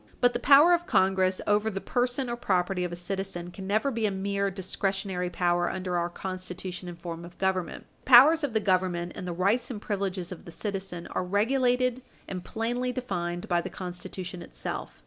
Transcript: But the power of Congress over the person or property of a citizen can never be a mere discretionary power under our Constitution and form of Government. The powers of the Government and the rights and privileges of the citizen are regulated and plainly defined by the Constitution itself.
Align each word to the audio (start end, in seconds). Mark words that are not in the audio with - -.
But 0.19 0.33
the 0.33 0.39
power 0.39 0.73
of 0.73 0.87
Congress 0.87 1.41
over 1.45 1.69
the 1.69 1.79
person 1.79 2.27
or 2.27 2.35
property 2.35 2.83
of 2.83 2.91
a 2.91 2.95
citizen 2.95 3.51
can 3.51 3.67
never 3.67 3.91
be 3.91 4.07
a 4.07 4.09
mere 4.09 4.49
discretionary 4.49 5.29
power 5.29 5.69
under 5.69 5.95
our 5.95 6.09
Constitution 6.09 6.89
and 6.89 6.99
form 6.99 7.23
of 7.23 7.37
Government. 7.37 7.85
The 7.99 8.09
powers 8.09 8.43
of 8.43 8.53
the 8.53 8.59
Government 8.59 9.11
and 9.13 9.27
the 9.27 9.31
rights 9.31 9.69
and 9.69 9.79
privileges 9.79 10.31
of 10.31 10.45
the 10.45 10.51
citizen 10.51 11.05
are 11.11 11.23
regulated 11.23 12.01
and 12.27 12.43
plainly 12.43 12.91
defined 12.91 13.47
by 13.47 13.61
the 13.61 13.69
Constitution 13.69 14.41
itself. 14.41 14.99